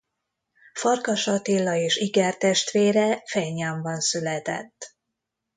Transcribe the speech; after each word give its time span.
Farkas 0.73 1.27
Attila 1.27 1.75
és 1.75 1.95
ikertestvére 1.95 3.17
Phenjanban 3.25 3.99
született. 3.99 4.95